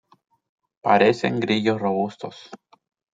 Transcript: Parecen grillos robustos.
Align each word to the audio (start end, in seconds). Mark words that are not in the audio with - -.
Parecen 0.81 1.39
grillos 1.39 1.79
robustos. 1.79 2.49